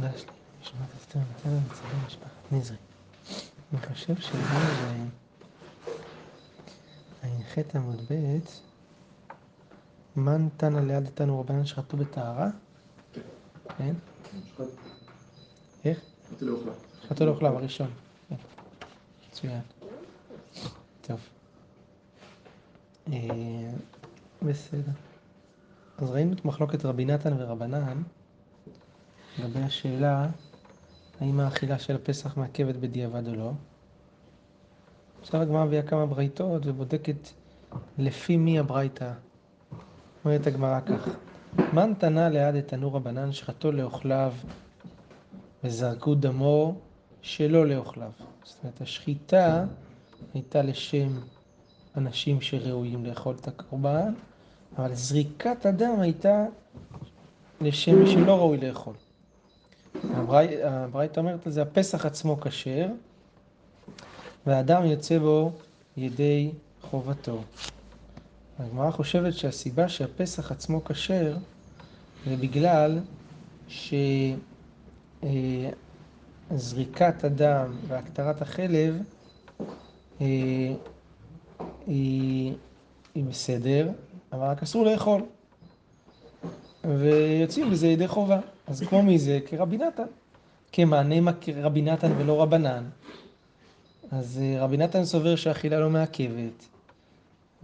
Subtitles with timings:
[0.00, 0.30] תודה שלי,
[0.62, 2.76] נשמעת אסתר נתן למצבי משפחת נזרי.
[3.72, 4.38] אני חושב שזה
[7.22, 8.38] ע"ח עמוד ב',
[10.16, 12.48] מן תנא ליד איתנו רבנן שחטו בטהרה?
[13.78, 13.94] כן?
[15.84, 16.00] איך?
[17.02, 17.90] שחטו לאוכליו הראשון.
[18.28, 18.34] כן.
[19.28, 19.60] מצוין.
[21.02, 21.20] טוב.
[23.12, 23.70] אה,
[24.42, 24.92] בסדר.
[25.98, 28.02] אז ראינו את מחלוקת רבי נתן ורבנן
[29.40, 30.26] לגבי השאלה
[31.20, 33.52] האם האכילה של הפסח מעכבת בדיעבד או לא.
[35.20, 37.28] עכשיו הגמרא מביאה כמה ברייתות ובודקת
[37.98, 39.12] לפי מי הברייתא.
[40.24, 41.08] אומרת הגמרא כך:
[41.72, 44.34] מן תנה ליד את תנור רבנן שחטו לאוכליו
[45.64, 46.74] וזרקו דמו
[47.22, 48.10] שלא לאוכליו.
[48.44, 49.64] זאת אומרת, השחיטה
[50.34, 51.08] הייתה לשם
[51.96, 54.14] אנשים שראויים לאכול את הקורבן,
[54.78, 56.44] אבל זריקת הדם הייתה
[57.60, 58.94] לשם מי שלא ראוי לאכול.
[59.94, 62.86] הברייתא אומרת על זה, הפסח עצמו כשר,
[64.46, 65.52] והאדם יוצא בו
[65.96, 66.50] ידי
[66.82, 67.42] חובתו.
[68.58, 71.36] הגמרא חושבת שהסיבה שהפסח עצמו כשר
[72.26, 72.98] זה בגלל
[76.50, 79.02] שזריקת הדם והקטרת החלב
[80.20, 80.26] אה,
[81.86, 82.54] היא,
[83.14, 83.88] היא בסדר,
[84.32, 85.22] אבל רק אסור לאכול.
[86.84, 88.40] ויוצאים בזה ידי חובה.
[88.66, 89.38] אז כמו מי זה?
[89.46, 90.06] כרבי נתן.
[90.72, 92.84] כמענה כרבי נתן ולא רבנן.
[94.10, 96.68] אז אה, רבי נתן סובר שהאכילה לא מעכבת.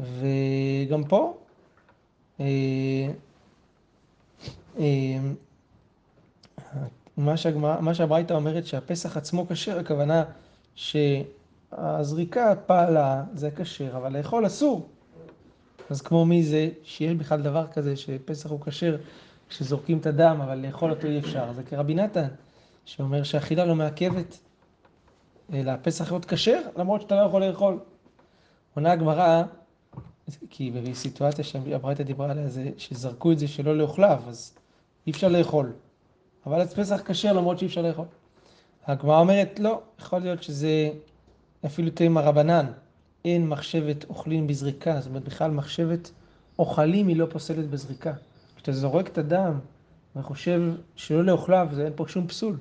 [0.00, 1.36] וגם פה,
[2.41, 2.44] אה,
[4.78, 5.19] אה,
[7.16, 10.25] מה שהברייתא אומרת שהפסח עצמו כשר, הכוונה
[10.75, 14.88] שהזריקה פעלה, זה כשר, אבל לאכול אסור.
[15.91, 18.97] אז כמו מי זה, שיש בכלל דבר כזה שפסח הוא כשר
[19.48, 21.52] כשזורקים את הדם, אבל לאכול אותו אי אפשר.
[21.52, 22.28] זה כרבי נתן,
[22.84, 24.38] שאומר שהאכילה לא מעכבת,
[25.52, 27.78] אלא הפסח להיות כשר, למרות שאתה לא יכול לאכול.
[28.74, 29.42] עונה הגמרא,
[30.50, 34.54] כי בסיטואציה שהברייתא דיברה עליה, זה שזרקו את זה שלא לאוכליו, אז
[35.06, 35.72] אי אפשר לאכול.
[36.46, 38.06] אבל אז פסח כשר למרות שאי אפשר לאכול.
[38.86, 40.90] הגמרא אומרת, לא, יכול להיות שזה
[41.66, 42.66] אפילו תימא רבנן.
[43.24, 46.10] אין מחשבת אוכלים בזריקה, זאת אומרת בכלל מחשבת
[46.58, 48.12] אוכלים היא לא פוסלת בזריקה.
[48.66, 49.59] כשאתה זורק את הדם
[50.16, 50.60] וחושב
[50.97, 52.56] שלא לאוכליו, זה אין פה שום פסול.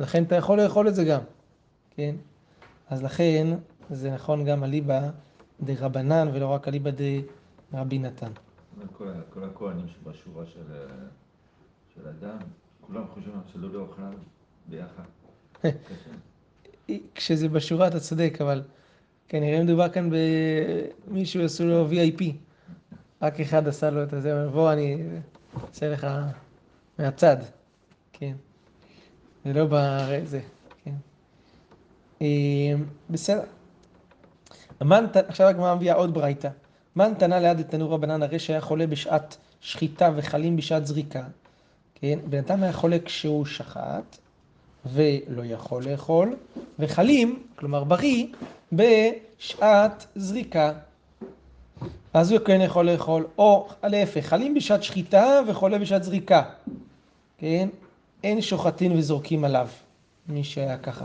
[0.00, 1.20] לכן אתה יכול לאכול את זה גם,
[1.90, 2.14] כן?
[2.88, 3.46] אז לכן
[3.90, 5.10] זה נכון גם אליבא
[5.60, 6.90] דרבנן ולא רק אליבא
[7.72, 8.30] דרבי נתן.
[9.30, 10.72] כל, הכהנים שבשורה של,
[11.94, 12.38] של אדם,
[12.80, 14.12] כולם חושבים שלא לאוכליו
[14.68, 15.04] ביחד.
[17.14, 18.62] כשזה בשורה אתה צודק, אבל
[19.28, 20.10] כנראה מדובר כאן
[21.08, 22.49] במישהו עשו לו VIP.
[23.22, 24.96] רק אחד עשה לו את הזה, בוא אני
[25.68, 26.06] אעשה לך
[26.98, 27.36] מהצד,
[28.12, 28.32] כן.
[29.44, 30.40] זה לא בזה,
[30.84, 30.94] כן.
[32.22, 32.26] אה,
[33.10, 33.42] בסדר.
[34.80, 36.48] מן, עכשיו הגמרא מביאה עוד ברייתא.
[36.96, 41.22] מן תנה ליד את תנור רבנן הרי שהיה חולה בשעת שחיטה וחלים בשעת זריקה.
[41.94, 44.16] כן, בן אדם היה חולה כשהוא שחט
[44.86, 46.36] ולא יכול לאכול,
[46.78, 48.26] וחלים, כלומר בריא,
[48.72, 50.72] בשעת זריקה.
[52.14, 56.42] אז הוא כן יכול לאכול, או להפך, חלים בשעת שחיטה וחולה בשעת זריקה.
[57.38, 57.68] כן?
[58.24, 59.68] אין שוחטין וזורקים עליו,
[60.28, 61.04] מי שהיה ככה.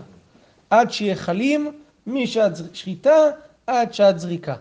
[0.69, 1.72] עד שיהיה חלים
[2.08, 3.16] משעת שחיטה
[3.68, 4.56] עד שעת זריקה.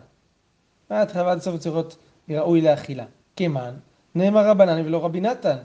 [0.88, 1.96] עד חוות סוף צריך להיות
[2.30, 3.04] ראוי לאכילה.
[3.36, 3.74] כמן,
[4.14, 5.56] נאמר רבנן ולא רבי נתן.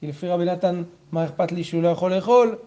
[0.00, 2.58] כי לפי רבי נתן, מה אכפת לי שהוא לא יכול לאכול?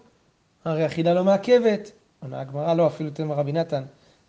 [0.64, 1.90] הרי אכילה לא מעכבת.
[2.22, 3.82] עונה הגמרא לא, אפילו תאמר רבי נתן.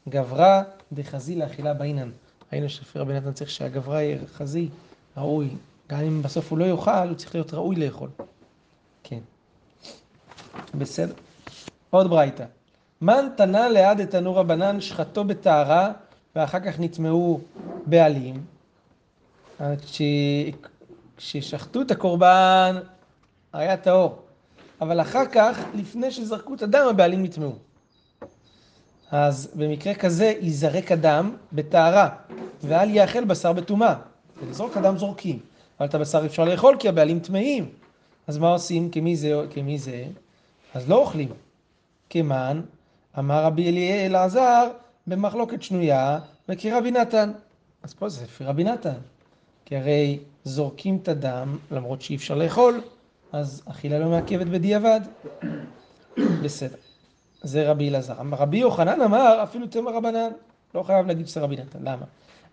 [0.10, 2.10] גברה דחזי לאכילה באינן.
[2.52, 4.70] ראינו שלפי רבי נתן צריך שהגברה יהיה חזי,
[5.18, 5.50] ראוי.
[5.90, 8.10] גם אם בסוף הוא לא יאכל, הוא צריך להיות ראוי לאכול.
[9.04, 9.20] כן.
[10.76, 11.14] בסדר.
[11.90, 12.46] עוד ברייתא.
[13.02, 15.92] מן תנה ליד את תנור רבנן שחטו בטהרה
[16.36, 17.42] ואחר כך נטמעו
[17.86, 18.44] בעלים.
[21.18, 22.76] כששחטו את הקורבן
[23.54, 24.22] היה טהור,
[24.82, 27.56] אבל אחר כך, לפני שזרקו את הדם, הבעלים נטמעו.
[29.12, 32.10] אז במקרה כזה ייזרק הדם בטהרה,
[32.64, 33.96] ואל יאכל בשר בטומאה.
[34.50, 35.40] לזרוק אדם זורקים,
[35.80, 37.70] אבל את הבשר אפשר לאכול כי הבעלים טמאים.
[38.28, 38.90] אז מה עושים?
[38.90, 39.42] כמי זה?
[39.50, 40.06] כמי זה?
[40.74, 41.30] אז לא אוכלים.
[42.10, 42.62] כמן,
[43.20, 44.68] אמר רבי אלעזר
[45.08, 46.20] במחלוקת שנויה
[46.50, 47.32] וכרבי נתן.
[47.84, 48.98] אז פה זה לפי רבי נתן.
[49.66, 52.82] כי הרי זורקים את הדם למרות שאי אפשר לאכול,
[53.32, 55.02] אז אכילה לא מעכבת בדיעבד.
[56.44, 56.91] בסדר.
[57.42, 58.14] זה רבי אלעזר.
[58.32, 60.30] רבי יוחנן אמר, אפילו תמר רבנן.
[60.76, 61.80] לא חייב להגיד שזה רבי נתן.
[61.82, 62.06] למה?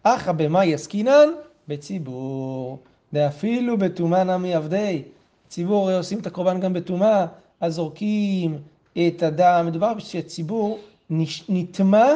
[0.03, 1.29] אחא במאי עסקינן?
[1.69, 2.79] בציבור.
[3.13, 5.03] ואפילו בטומאה נמי עבדי.
[5.49, 7.27] ציבור עושים את הקורבן גם בטומאה,
[7.61, 8.59] אז זורקים
[8.99, 10.79] את הדם, מדובר שהציבור
[11.49, 12.07] נטמע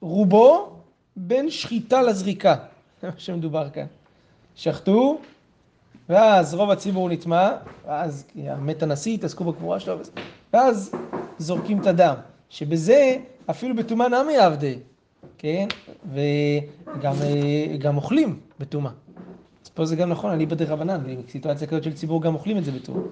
[0.00, 0.70] רובו
[1.16, 2.54] בין שחיטה לזריקה,
[3.02, 3.86] זה מה שמדובר כאן.
[4.54, 5.18] שחטו,
[6.08, 7.50] ואז רוב הציבור נטמע,
[7.86, 8.24] ואז
[8.58, 9.98] מת הנשיא, התעסקו בקבורה שלו.
[10.52, 10.94] ואז
[11.38, 12.14] זורקים את הדם,
[12.48, 13.16] שבזה
[13.50, 14.78] אפילו בטומאה נמי עבדי,
[15.38, 15.68] כן?
[16.12, 18.92] וגם אה, גם אוכלים בטומאה.
[19.64, 22.72] אז פה זה גם נכון, אליבא דרבנן, בסיטואציה כזאת של ציבור גם אוכלים את זה
[22.72, 23.02] בטומאה.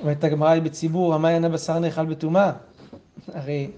[0.00, 2.52] אומרת הגמרא היא בציבור, המעיין הבשר נאכל בטומאה.
[3.32, 3.70] הרי,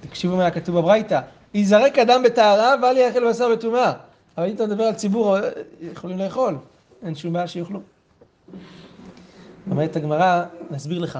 [0.00, 1.20] תקשיבו מה כתוב בברייתא,
[1.54, 3.92] ייזרק אדם בטהרה ואל יאכל בשר בטומאה.
[4.38, 5.36] אבל אם אתה מדבר על ציבור,
[5.80, 6.56] יכולים לאכול,
[7.02, 7.80] אין שום בעיה שיאכלו.
[9.70, 11.18] אומרת הגמרא, נסביר לך.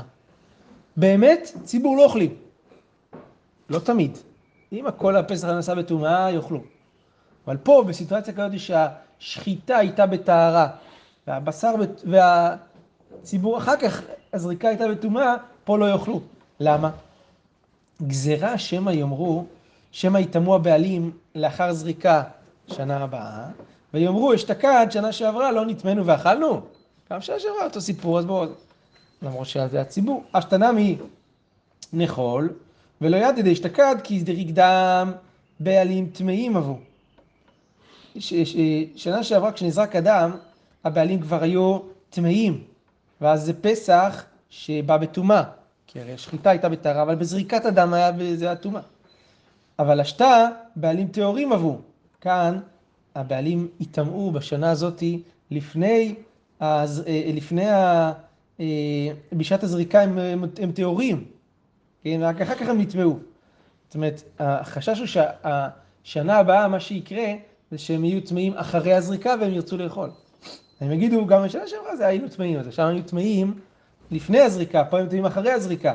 [0.96, 2.34] באמת, ציבור לא אוכלים.
[3.68, 4.18] לא תמיד.
[4.72, 6.60] אם הכל הפסח נעשה בטומאה, יאכלו.
[7.46, 10.68] אבל פה, בסיטואציה כזאת שהשחיטה הייתה בטהרה,
[11.26, 11.72] והבשר,
[12.04, 14.02] והציבור אחר כך,
[14.32, 16.20] הזריקה הייתה בטומאה, פה לא יאכלו.
[16.60, 16.90] למה?
[18.02, 19.44] גזירה שמא יאמרו,
[19.90, 22.22] שמא יטמאו הבעלים לאחר זריקה
[22.66, 23.46] שנה הבאה,
[23.94, 26.60] ויאמרו, אשתקד, שנה שעברה לא נטמנו ואכלנו.
[27.10, 28.46] גם שנה שעברה אותו סיפור, אז בואו,
[29.24, 30.24] למרות שזה הציבור.
[30.32, 30.96] אשתנמי
[31.92, 32.52] נחול,
[33.00, 35.12] ולא יד ידי אשתקד, כי דריק דם
[35.60, 36.78] בעלים טמאים עבור.
[38.96, 40.30] שנה שעברה כשנזרק הדם,
[40.84, 41.78] הבעלים כבר היו
[42.10, 42.62] טמאים,
[43.20, 45.42] ואז זה פסח שבא בטומאה,
[45.86, 48.82] כי הרי השחיטה הייתה בטהרה, אבל בזריקת הדם היה בזה הטומאה.
[49.78, 51.78] אבל השתה, בעלים טהורים עברו.
[52.20, 52.60] כאן
[53.14, 56.14] הבעלים יטמאו בשנה הזאתי לפני,
[56.60, 57.02] אז,
[57.34, 58.12] לפני ה...
[59.32, 61.24] בשעת הזריקה הם, הם, הם טהורים,
[62.04, 62.20] כן?
[62.22, 63.16] רק אחר כך הם נטמאו.
[63.86, 67.26] זאת אומרת, החשש הוא שהשנה הבאה, מה שיקרה,
[67.70, 70.10] זה שהם יהיו טמאים אחרי הזריקה והם ירצו לאכול.
[70.80, 73.60] הם יגידו, גם בשנה שעברה זה היינו טמאים, אז עכשיו היינו טמאים
[74.10, 75.94] לפני הזריקה, פה הם טמאים אחרי הזריקה.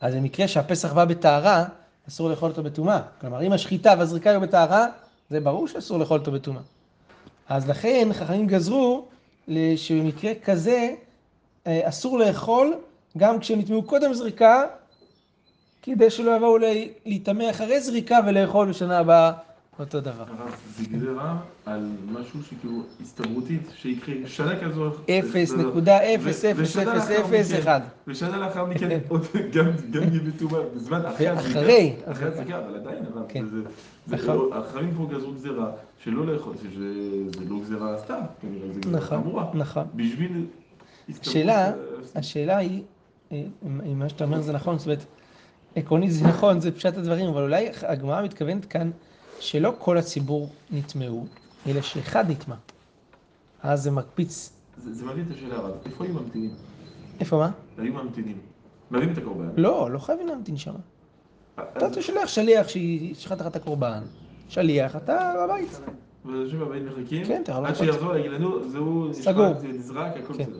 [0.00, 1.64] אז במקרה שהפסח בא בטהרה,
[2.08, 3.00] אסור לאכול אותו בטומאה.
[3.20, 4.86] כלומר, אם השחיטה והזריקה היו בטהרה,
[5.30, 6.62] זה ברור שאסור לאכול אותו בטומאה.
[7.48, 9.08] אז לכן חכמים גזרו
[9.76, 10.94] שבמקרה כזה
[11.66, 12.74] אסור לאכול
[13.18, 14.64] גם כשנטמעו קודם זריקה,
[15.82, 16.58] כדי שלא יבואו
[17.06, 19.32] להיטמא אחרי זריקה ולאכול בשנה הבאה
[19.78, 20.24] אותו דבר.
[20.76, 21.36] זה גזירה
[21.66, 24.90] על משהו שכאילו הסתברותית, שיקרה שנה כזו...
[25.10, 27.80] אפס נקודה אפס אפס אפס אפס אחד.
[28.06, 31.60] ושנה לאחר מכן עוד גם יהיה בטומאה, בזמן אחרי הזריקה.
[31.60, 31.94] אחרי.
[32.04, 33.44] אחרי הזריקה, אבל עדיין, הרב, כן.
[34.08, 34.36] נכון.
[34.36, 35.70] לא- החכמים פה גזרו גזירה
[36.04, 36.84] שלא לאכול, שזה
[37.48, 39.50] לא גזירה סתם, כנראה זה גזירה נכון, חמורה.
[39.54, 39.84] נכון.
[39.94, 40.46] בשביל...
[41.20, 41.72] השאלה, אה,
[42.14, 42.82] השאלה היא,
[43.32, 45.04] אה, אם מה שאתה אומר זה נכון, זאת אומרת,
[45.76, 48.90] עקרונית זה נכון, זה פשט הדברים, אבל אולי הגמרא מתכוונת כאן
[49.40, 51.26] שלא כל הציבור נטמעו,
[51.66, 52.54] אלא שאחד נטמע.
[53.62, 54.52] אז זה מקפיץ,
[54.84, 56.50] זה זה מביא את השאלה הרב, איפה היו ממתינים?
[57.20, 57.50] איפה מה?
[57.78, 58.38] היו ממתינים.
[58.90, 59.48] מביאים את הקורבן.
[59.56, 60.74] לא, לא חייבים להמתין שם.
[61.54, 64.02] אתה אז- שולח שליח שישחט לך את הקורבן,
[64.48, 65.80] שליח, אתה בבית.
[66.24, 67.74] ואנשים בבית מחכים, כן, אתה עד.
[67.74, 70.58] שיחזור להגיד לנו, זהו נזרק, הכל כן, בסדר.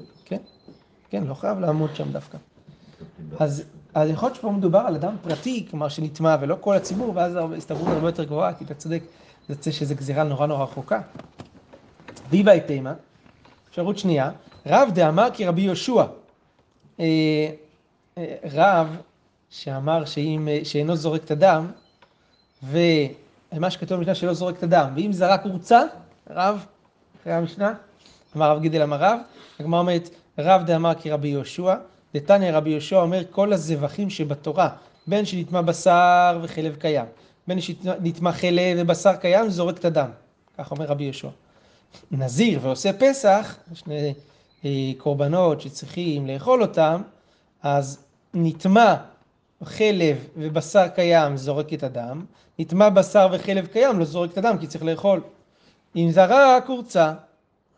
[1.11, 2.39] כן, לא חייב לעמוד שם דווקא.
[3.39, 7.37] אז, אז יכול להיות שפה מדובר על אדם פרטי, כלומר שנטמע, ולא כל הציבור, ואז
[7.37, 9.03] ההסתברות הרבה יותר גבוהה, כי אתה צודק,
[9.49, 11.01] זה יוצא שזו גזירה נורא נורא רחוקה.
[12.31, 12.95] ויבאי תימה,
[13.71, 14.31] אפשרות שנייה,
[14.67, 16.05] רב דאמר כרבי יהושע.
[17.01, 17.05] אה,
[18.19, 18.97] אה, רב
[19.51, 21.71] שאמר שאם, אה, שאינו זורק את הדם,
[22.63, 25.83] ומה שכתוב במשנה שלא זורק את הדם, ואם זרק הורצה,
[26.31, 26.65] רב,
[27.21, 27.75] אחרי המשנה,
[28.37, 29.19] אמר רב גידל אמר רב,
[29.61, 31.75] הגמרא אומרת רב דאמר כרבי יהושע,
[32.15, 34.69] דתניא רבי יהושע אומר כל הזבחים שבתורה,
[35.07, 37.07] בין שנטמע בשר וחלב קיים,
[37.47, 40.11] בין שנטמע חלב ובשר קיים, זורק את הדם.
[40.59, 41.29] כך אומר רבי יהושע.
[42.11, 44.15] נזיר ועושה פסח, שני
[44.65, 47.03] אה, קורבנות שצריכים לאכול אותם,
[47.63, 48.95] אז נטמע
[49.65, 52.25] חלב ובשר קיים, זורק את הדם,
[52.59, 55.21] נטמע בשר וחלב קיים, לא זורק את הדם כי צריך לאכול.
[55.97, 57.13] אם זרק, הורצה,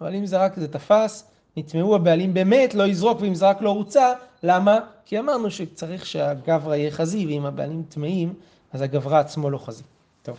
[0.00, 4.78] אבל אם זרק זה תפס, נטמעו הבעלים באמת, לא יזרוק, ואם זרק לא הורצה, למה?
[5.04, 8.34] כי אמרנו שצריך שהגברא יהיה חזי, ואם הבעלים טמאים,
[8.72, 9.82] אז הגברא עצמו לא חזי.
[10.22, 10.36] טוב,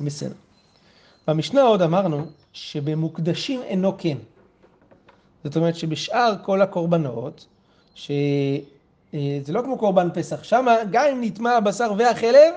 [0.00, 0.34] בסדר.
[1.28, 4.18] במשנה עוד אמרנו שבמוקדשים אינו כן.
[5.44, 7.46] זאת אומרת שבשאר כל הקורבנות,
[7.94, 8.12] שזה
[9.48, 12.54] לא כמו קורבן פסח, שמה גם אם נטמע הבשר והחלב,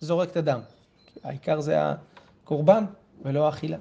[0.00, 0.60] זורק את הדם.
[1.24, 2.84] העיקר זה הקורבן
[3.24, 3.76] ולא האכילה.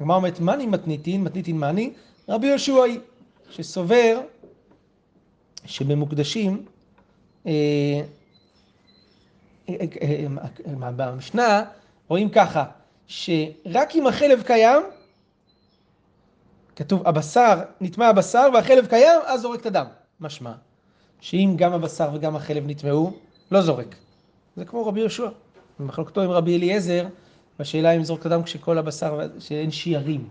[0.00, 1.92] הגמרא אומרת, מאני מתניתין, מתניתין מאני,
[2.28, 3.00] רבי יהושע היא,
[3.50, 4.20] שסובר
[5.64, 6.64] שבמוקדשים,
[7.46, 7.52] אה,
[9.68, 11.64] אה, אה, במשנה
[12.08, 12.64] רואים ככה,
[13.06, 14.82] שרק אם החלב קיים,
[16.76, 19.86] כתוב, הבשר, נטמע הבשר והחלב קיים, אז זורק את הדם.
[20.20, 20.52] משמע,
[21.20, 23.12] שאם גם הבשר וגם החלב נטמעו,
[23.50, 23.94] לא זורק.
[24.56, 25.28] זה כמו רבי יהושע,
[25.78, 27.06] במחלוקתו עם רבי אליעזר,
[27.58, 30.28] בשאלה אם זורק את הדם כשכל הבשר, שאין שיערים,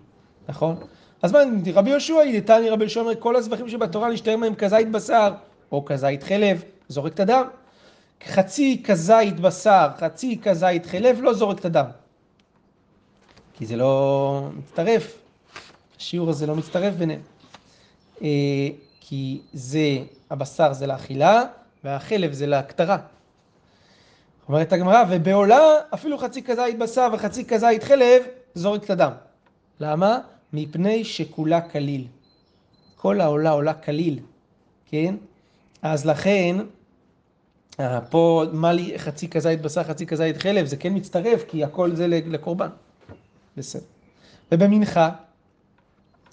[0.49, 0.75] נכון?
[1.21, 1.39] אז מה,
[1.73, 5.33] רבי יהושע, ידתני רבי יהושע אומר, כל הזבחים שבתורה נשתהם מהם כזית בשר,
[5.71, 7.43] או כזית חלב, זורק את הדם.
[8.25, 11.85] חצי כזית בשר, חצי כזית חלב, לא זורק את הדם.
[13.53, 15.17] כי זה לא מצטרף,
[15.97, 17.21] השיעור הזה לא מצטרף ביניהם.
[18.21, 18.67] אה,
[19.01, 19.97] כי זה,
[20.29, 21.43] הבשר זה לאכילה,
[21.83, 22.97] והחלב זה להקטרה.
[24.47, 25.61] אומרת הגמרא, ובעולה
[25.93, 28.23] אפילו חצי כזית בשר וחצי כזית חלב,
[28.55, 29.11] זורק את הדם.
[29.79, 30.19] למה?
[30.53, 32.07] מפני שכולה כליל.
[32.95, 34.19] כל העולה עולה כליל,
[34.85, 35.15] כן?
[35.81, 36.55] אז לכן,
[37.79, 41.95] אה, פה מה לי חצי כזית בשר, חצי כזית חלב, זה כן מצטרף, כי הכל
[41.95, 42.69] זה לקורבן.
[43.57, 43.85] בסדר.
[44.51, 45.09] ובמנחה,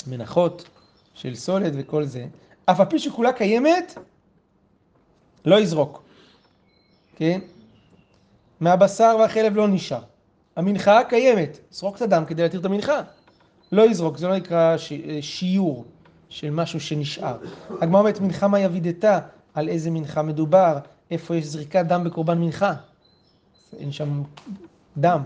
[0.07, 0.69] מנחות
[1.15, 2.27] של סולד וכל זה,
[2.67, 3.95] אף על פי שכולה קיימת,
[5.45, 6.03] לא יזרוק,
[7.17, 7.41] כן?
[8.61, 10.03] מהבשר והחלב לא נשאר.
[10.57, 13.03] המנחה קיימת, זרוק את הדם כדי להתיר את המנחה.
[13.75, 14.93] לא יזרוק, זה לא נקרא ש...
[15.21, 15.85] שיעור
[16.29, 17.37] של משהו שנשאר.
[17.81, 19.19] הגמרא אומרת מנחה מה יבידתה,
[19.55, 20.79] על איזה מנחה מדובר,
[21.11, 22.73] איפה יש זריקת דם בקורבן מנחה.
[23.79, 24.23] אין שם
[24.99, 25.23] דם.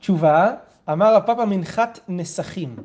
[0.00, 0.54] תשובה,
[0.92, 2.76] אמר הפאפה מנחת נסכים.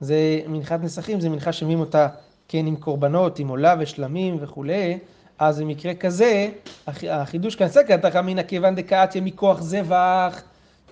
[0.00, 2.08] זה מנחת נסכים, זה מנחה שמיים אותה
[2.48, 4.98] כן עם קורבנות, עם עולה ושלמים וכולי,
[5.38, 6.48] אז במקרה כזה,
[6.86, 10.42] החידוש כאן סקר, תחא מינא כיוון דקאתיה מכוח זבח,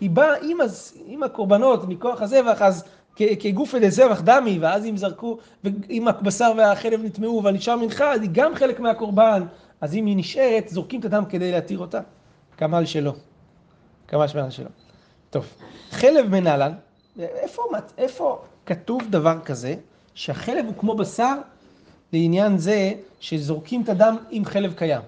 [0.00, 0.58] היא באה עם,
[1.06, 2.84] עם הקורבנות, מכוח הזבח, אז
[3.16, 5.38] כגופי דזבח דמי, ואז אם זרקו,
[5.90, 9.42] אם הבשר והחלב נטמעו והנשאר מנחה, אז היא גם חלק מהקורבן,
[9.80, 12.00] אז אם היא נשארת, זורקים את הדם כדי להתיר אותה.
[12.56, 13.12] כמל שלא.
[14.08, 14.68] כמל שמל שלא.
[15.30, 15.46] טוב,
[15.90, 16.72] חלב מנהלן,
[17.18, 17.62] איפה,
[17.98, 19.74] איפה כתוב דבר כזה,
[20.14, 21.34] שהחלב הוא כמו בשר
[22.12, 25.02] לעניין זה שזורקים את הדם עם חלב קיים?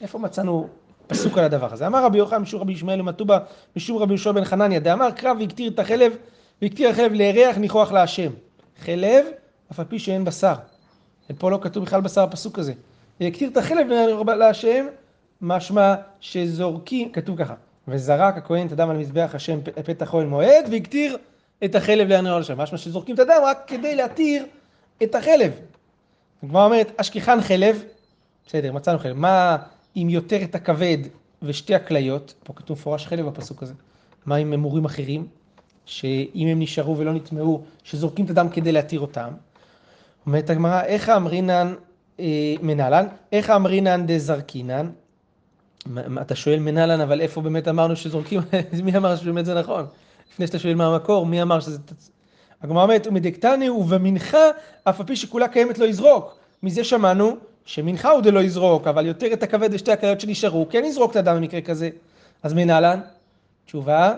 [0.00, 0.68] איפה מצאנו
[1.06, 1.86] פסוק על הדבר הזה?
[1.86, 3.38] אמר רבי יוחנן משום רבי ישמעאל ומטובה
[3.76, 6.12] משום רבי יהושע בן חנניה, דאמר קרב והקטיר את החלב
[6.62, 8.30] והקטיר החלב לירח ניחוח להשם.
[8.78, 9.26] חלב,
[9.72, 10.54] אף על פי שאין בשר.
[11.30, 12.72] ופה לא כתוב בכלל בשר הפסוק הזה.
[13.20, 13.86] הקטיר את החלב
[14.38, 14.86] להשם,
[15.40, 17.54] משמע שזורקים, כתוב ככה,
[17.88, 21.16] וזרק הכהן את הדם על מזבח השם פתח אוהל מועד, והקטיר
[21.64, 22.58] את החלב לעניין השם.
[22.58, 24.46] משמע שזורקים את הדם רק כדי להתיר
[25.02, 25.52] את החלב.
[26.42, 27.82] הגמרא אומרת, אשכחן חלב,
[28.46, 29.16] בסדר, מצאנו חלב.
[29.16, 29.56] מה
[29.96, 30.98] אם יותר את הכבד
[31.42, 33.74] ושתי הכליות, פה כתוב מפורש חלב בפסוק הזה.
[34.26, 35.26] מה עם אמורים אחרים,
[35.86, 39.28] שאם הם נשארו ולא נטמעו, שזורקים את הדם כדי להתיר אותם.
[40.26, 41.74] אומרת הגמרא, איך אמרינן
[42.20, 44.90] אה, מנהלן, איך אמרינן דזרקינן?
[46.20, 48.40] אתה שואל מנהלן, אבל איפה באמת אמרנו שזורקים,
[48.84, 49.86] מי אמר שבאמת זה נכון?
[50.32, 51.78] לפני שאתה שואל מה המקור, מי אמר שזה...
[52.62, 54.38] הגמרא אומרת, ומדקתני ובמנחה,
[54.84, 56.36] אף על פי שכולה קיימת לא יזרוק.
[56.62, 61.10] מזה שמענו שמנחה הוא דלא יזרוק, אבל יותר את הכבד ושתי הכליות שנשארו, כן יזרוק
[61.10, 61.90] את הדם במקרה כזה.
[62.42, 63.00] אז מנהלן?
[63.66, 64.14] תשובה,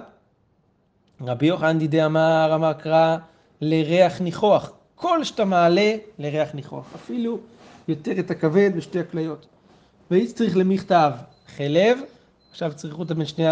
[1.20, 3.16] רבי יוחנן דידי אמר, אמר קרא,
[3.60, 4.72] לריח ניחוח.
[4.94, 6.86] כל שאתה מעלה לריח ניחוח.
[6.94, 7.38] אפילו
[7.88, 9.46] יותר את הכבד ושתי הכליות.
[10.10, 11.12] ואיץ צריך למכתב
[11.56, 11.98] חלב,
[12.50, 13.46] עכשיו צריך אותה בין שני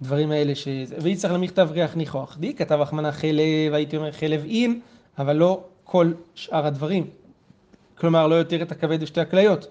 [0.00, 0.68] הדברים האלה, ש...
[1.00, 2.36] ואיץ צריך למכתב ריח ניחוח.
[2.40, 4.80] די כתב החמנה חלב, הייתי אומר חלב אין,
[5.18, 7.06] אבל לא כל שאר הדברים.
[7.98, 9.66] כלומר, לא יותר את הכבד ושתי הכליות.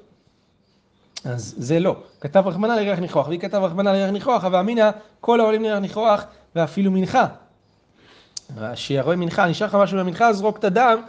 [1.26, 1.96] אז זה לא.
[2.22, 6.24] כתב רחמנא לריח ניחוח, והיא כתב רחמנא לריח ניחוח, אבל אמינא כל העולים לריח ניחוח
[6.56, 7.28] ואפילו מנחה.
[8.76, 11.02] שיראה מנחה, נשאר לך משהו במנחה, זרוק את הדם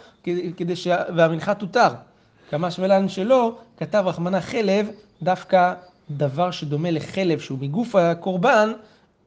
[0.57, 0.87] כדי ש...
[1.17, 1.89] והמנחה תותר.
[2.51, 4.91] כמה שמלן שלא, כתב רחמנא חלב,
[5.23, 5.75] דווקא
[6.11, 8.73] דבר שדומה לחלב שהוא מגוף הקורבן,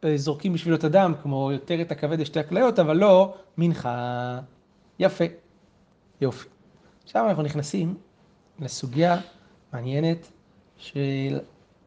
[0.03, 4.39] אה, זורקים בשבילו את הדם, כמו יותר את הכבד לשתי הכליות, אבל לא מנחה.
[4.99, 5.25] יפה.
[6.21, 6.54] יופי.
[7.05, 7.97] עכשיו אנחנו נכנסים
[8.59, 9.21] לסוגיה
[9.73, 10.31] מעניינת
[10.77, 11.39] של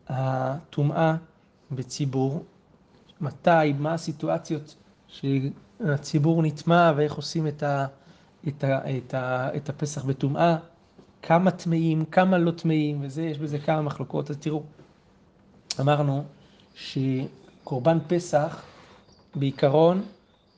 [0.08, 1.14] הטומאה
[1.70, 2.44] בציבור.
[3.20, 4.76] מתי, מה הסיטואציות
[5.08, 7.86] שהציבור נטמע ואיך עושים את, ה,
[8.48, 10.56] את, ה, את, ה, את הפסח בטומאה,
[11.22, 14.30] כמה טמאים, כמה לא טמאים, וזה, יש בזה כמה מחלוקות.
[14.30, 14.62] אז תראו,
[15.80, 16.24] אמרנו
[16.74, 18.62] שקורבן פסח
[19.34, 20.02] בעיקרון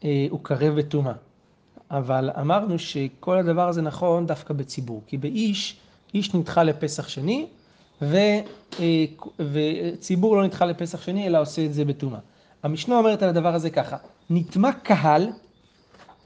[0.04, 1.14] אה, הוא קרב בטומאה.
[1.90, 5.76] אבל אמרנו שכל הדבר הזה נכון דווקא בציבור, כי באיש,
[6.14, 7.46] איש נדחה לפסח שני,
[8.02, 8.16] ו,
[8.80, 9.04] אה,
[9.38, 12.20] וציבור לא נדחה לפסח שני, אלא עושה את זה בטומאה.
[12.62, 13.96] המשנה אומרת על הדבר הזה ככה,
[14.30, 15.28] נטמע קהל,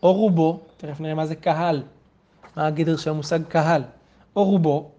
[0.03, 1.83] או רובו, תכף נראה מה זה קהל,
[2.57, 3.83] מה הגדר של המושג קהל,
[4.37, 4.91] או רובו,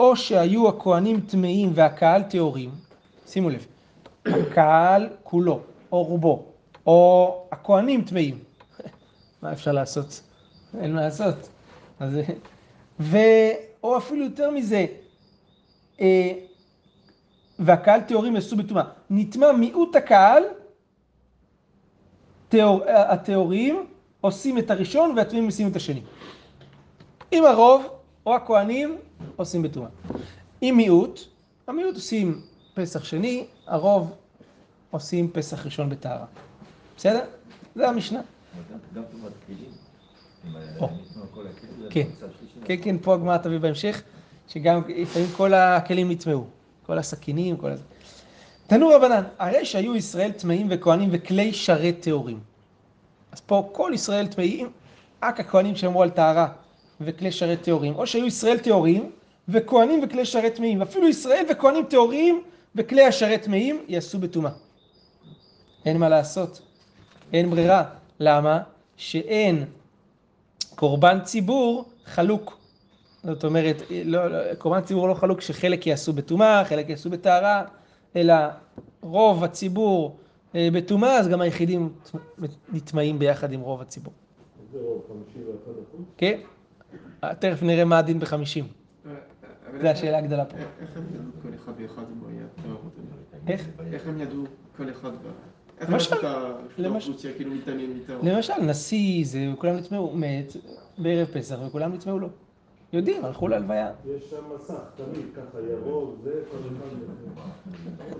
[0.00, 2.70] או שהיו הכהנים טמאים והקהל טהורים,
[3.26, 3.66] שימו לב,
[4.26, 5.60] הקהל כולו,
[5.92, 6.44] או רובו,
[6.86, 8.38] או הכהנים טמאים,
[9.44, 10.22] מה אפשר לעשות?
[10.80, 11.48] אין מה לעשות.
[12.00, 12.18] אז,
[13.00, 13.18] ו...
[13.82, 14.86] או אפילו יותר מזה,
[16.00, 16.32] אה,
[17.58, 18.84] והקהל טהורים יעשו בטומאה.
[19.10, 20.42] נטמע מיעוט הקהל,
[22.48, 23.86] טהור, הטהורים
[24.20, 26.02] עושים את הראשון והטמאים עושים את השני.
[27.32, 27.86] אם הרוב
[28.26, 28.98] או הכהנים
[29.36, 29.90] עושים בטומאה.
[30.62, 31.20] אם מיעוט,
[31.68, 32.40] המיעוט עושים
[32.74, 34.12] פסח שני, הרוב
[34.90, 36.26] עושים פסח ראשון בטהרה.
[36.96, 37.24] בסדר?
[37.74, 38.20] זה המשנה.
[38.94, 39.02] גם-
[39.46, 39.70] כלים.
[41.90, 42.06] כן.
[42.64, 44.02] כן, כן, פה הגמרא תביא בהמשך,
[44.48, 46.46] שגם לפעמים כל הכלים נטמעו,
[46.86, 47.82] כל הסכינים, כל הזה.
[48.66, 52.40] תנו רבנן, הרי שהיו ישראל טמאים וכהנים וכלי שרת טהורים.
[53.32, 54.70] אז פה כל ישראל טמאים,
[55.22, 56.48] רק הכהנים שאמרו על טהרה
[57.00, 59.10] וכלי שרת טהורים, או שהיו ישראל טהורים
[59.48, 62.42] וכהנים וכלי שרת טמאים, ואפילו ישראל וכהנים טהורים
[62.74, 64.50] וכלי השרת טמאים יעשו בטומאה.
[65.84, 66.60] אין מה לעשות,
[67.32, 67.84] אין ברירה.
[68.20, 68.60] למה?
[68.96, 69.64] שאין
[70.74, 72.58] קורבן ציבור חלוק.
[73.24, 77.62] זאת אומרת, לא, לא, קורבן ציבור לא חלוק שחלק יעשו בטומאה, חלק יעשו בטהרה,
[78.16, 78.34] אלא
[79.02, 80.16] רוב הציבור
[80.54, 81.92] אה, בטומאה, אז גם היחידים
[82.72, 84.12] נטמעים ביחד עם רוב הציבור.
[84.72, 85.54] זה רוב, 51
[85.88, 86.00] אחוז.
[86.16, 86.38] כן?
[87.24, 88.64] אה, תכף נראה מה הדין בחמישים.
[89.04, 90.56] אבל זו איך- השאלה הגדולה פה.
[90.56, 92.46] איך הם ידעו כל אחד ואחד אם הוא היה?
[93.46, 93.68] איך?
[93.92, 94.44] איך הם ידעו
[94.76, 95.28] כל אחד ו...
[95.80, 96.16] למשל,
[97.36, 97.50] כאילו?
[98.22, 100.56] למשל, נשיא, זה, כולם נטמעו, מת
[100.98, 102.28] בערב פסח וכולם נטמעו לו.
[102.92, 103.90] יודעים, הלכו להלוויה.
[104.16, 106.96] יש שם מסך, תמיד, ככה ירוק, זה, כל אחד...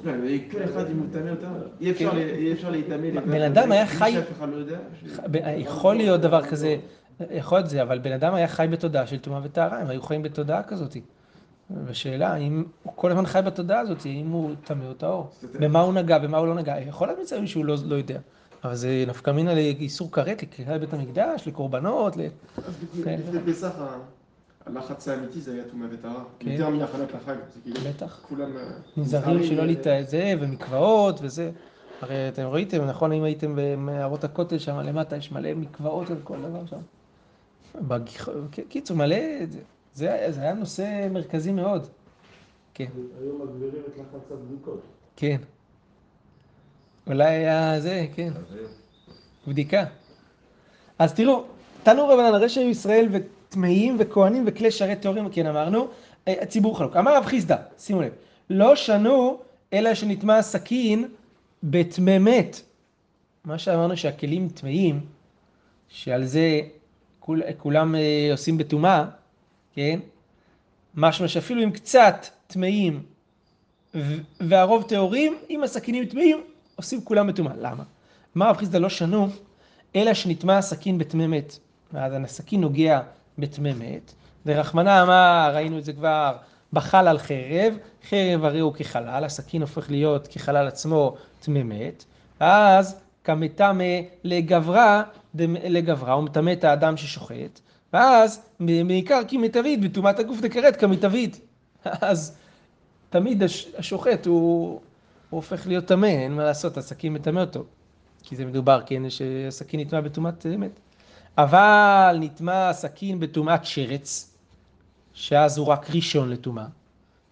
[0.04, 1.56] לא, אבל כל אחד אם הוא טמא טהור.
[1.80, 2.16] אי אפשר כן.
[2.16, 3.28] ל- אי אפשר להיטמא לבד.
[3.30, 4.14] בן אדם היה חי-
[5.32, 6.76] לא יכול להיות דבר כזה,
[7.30, 10.23] יכול להיות זה, אבל בן אדם היה חי בתודעה של טומאה וטהרה, הם היו חיים
[10.23, 10.96] בתודעה כזאת.
[11.87, 15.93] ושאלה, אם הוא כל הזמן חי בתודעה הזאת, אם הוא טמא או טהור, במה הוא
[15.93, 18.19] נגע, במה הוא לא נגע, יכול להיות מצבים שהוא לא, לא יודע.
[18.65, 22.21] אבל זה נפקא מינה לאיסור כרת, לקריאה לבית המקדש, לקורבנות, ל...
[22.56, 23.21] אז כן.
[23.28, 23.99] לפני פסח ה-
[24.67, 26.25] הלחץ האמיתי זה היה טומאה וטהרה.
[26.39, 26.50] כן.
[26.50, 27.34] יותר מהכנת לחג.
[27.54, 28.21] זה כאילו בטח.
[28.28, 28.56] כולם...
[28.56, 28.62] אה,
[28.97, 31.50] נזהרים שלא אה, להתאהב זה, ומקוואות וזה.
[32.00, 36.36] הרי אתם ראיתם, נכון, אם הייתם במערות הכותל שם למטה, יש מלא מקוואות על כל
[36.43, 36.80] דבר שם.
[38.69, 39.17] קיצור, מלא,
[39.95, 41.87] זה, זה, היה- נושא מרכזי מאוד.
[42.75, 42.87] כן,
[43.21, 44.80] היום מגבירים את לחץ הבדיקות.
[45.17, 45.37] כן.
[47.07, 48.33] אולי היה זה, כן,
[49.49, 49.85] בדיקה.
[50.99, 51.45] אז תראו,
[51.83, 55.89] תנו רבנן, הרי שהיו ישראל וטמאים וכהנים וכלי שרת טהורים, כן אמרנו,
[56.28, 56.97] אה, הציבור חלוק.
[56.97, 58.13] אמר רב חיסדא, שימו לב,
[58.50, 59.39] לא שנו
[59.73, 61.09] אלא שנטמע הסכין
[61.63, 62.61] בטמא מת.
[63.45, 65.00] מה שאמרנו שהכלים טמאים,
[65.89, 66.61] שעל זה
[67.21, 69.04] כול, כולם אה, עושים בטומאה,
[69.75, 70.00] כן?
[70.95, 73.02] משמע שאפילו אם קצת טמאים
[74.41, 76.45] והרוב טהורים, אם הסכינים טמאים,
[76.76, 77.54] עושים כולם בטומאה.
[77.56, 77.84] למה?
[78.37, 79.28] אמר רב חיסדא לא שנו,
[79.97, 81.58] אלא שנטמע הסכין בטמא מת.
[81.93, 83.00] ואז הסכין נוגע
[83.39, 84.13] בטמא מת,
[84.47, 86.37] ורחמנא אמר, ראינו את זה כבר,
[86.73, 87.75] בחל על חרב,
[88.08, 92.04] חרב הרי הוא כחלל, הסכין הופך להיות כחלל עצמו טמא מת,
[92.41, 93.84] אז כמטמא
[94.25, 95.02] לגברה,
[95.34, 97.60] לגברה, הוא מטמא את האדם ששוחט,
[97.95, 101.41] ואז מעיקר כי מיטבית, בטומאת הגוף דקרת כמיטבית.
[101.85, 102.37] אז
[103.11, 104.80] תמיד הש- השוחט הוא, הוא
[105.30, 107.65] הופך להיות טמא, אין מה לעשות, הסכין מטמא אותו.
[108.23, 110.80] כי זה מדובר, כן, שהסכין נטמע בטומאת מת.
[111.39, 114.37] אבל נטמע הסכין בטומאת שרץ,
[115.13, 116.67] שאז הוא רק ראשון לטומאה.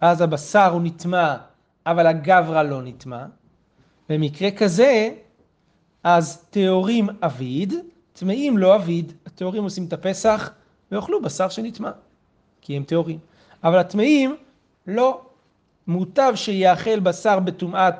[0.00, 1.36] אז הבשר הוא נטמע,
[1.86, 3.24] אבל הגברא לא נטמע.
[4.08, 5.10] במקרה כזה,
[6.04, 7.74] אז טהורים אביד,
[8.22, 9.12] טמאים לא אביד.
[9.26, 10.50] הטהורים עושים את הפסח
[10.92, 11.90] ויאכלו בשר שנטמע,
[12.60, 13.18] כי הם טהורים.
[13.64, 14.36] אבל הטמאים
[14.86, 15.20] לא.
[15.86, 17.94] מוטב שיאכל בשר בטומאת,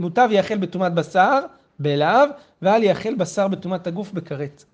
[0.00, 1.40] מוטב יאכל בטומאת בשר
[1.78, 2.30] בלהב,
[2.62, 4.64] ואל יאכל בשר בטומאת הגוף בכרת.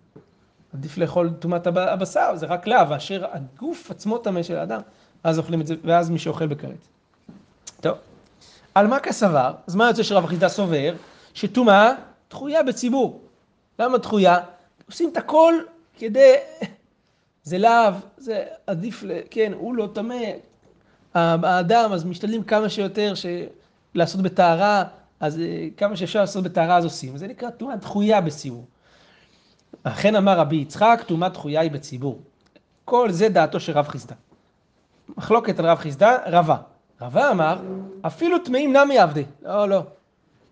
[0.75, 4.81] עדיף לאכול טומאת הב- הבשר, זה רק לאו, אשר הגוף עצמו טמא של האדם,
[5.25, 6.89] אז אוכלים את זה, ואז מי שאוכל בכרת.
[7.81, 7.99] טוב,
[8.75, 9.55] על מה כסבר?
[9.67, 10.95] אז מה יוצא שרב אחיסדא סובר?
[11.35, 11.93] שטומאה
[12.31, 13.21] דחויה בציבור.
[13.79, 14.39] למה דחויה?
[14.87, 15.55] עושים את הכל
[15.99, 16.35] כדי...
[17.43, 17.71] זה לאו,
[18.17, 19.11] זה עדיף, ל...
[19.31, 20.15] כן, הוא לא טמא,
[21.15, 23.27] האדם, אז משתדלים כמה שיותר ש...
[23.95, 24.85] לעשות בטהרה,
[25.21, 27.17] אז אה, כמה שאפשר לעשות בטהרה אז עושים.
[27.17, 28.65] זה נקרא טומאה דחויה בציבור.
[29.83, 32.21] אכן אמר רבי יצחק, טומאה דחויה היא בציבור.
[32.85, 34.15] כל זה דעתו של רב חיסדא.
[35.17, 36.57] מחלוקת על רב חיסדא, רבה.
[37.01, 37.57] רבה אמר,
[38.03, 39.25] אפילו טמאים נמי עבדי.
[39.43, 39.83] לא, לא.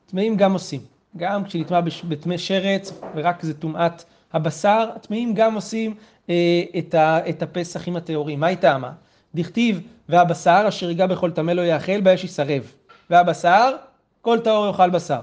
[0.07, 0.81] טמאים גם עושים.
[1.17, 5.95] גם כשנטמע בש- בטמא שרץ, ורק זה טומאת הבשר, הטמאים גם עושים
[6.31, 8.41] אה, את, ה, את הפסח עם הטהורים.
[8.41, 8.93] מה היא טעמה?
[9.35, 12.73] דכתיב, והבשר אשר ייגע בכל טמא לא יאכל, באש יסרב.
[13.11, 13.77] והבשר,
[14.21, 15.21] כל טהור יאכל בשר.